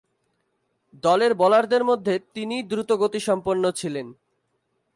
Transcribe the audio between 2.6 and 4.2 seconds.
দ্রুতগতিসম্পন্ন ছিলেন।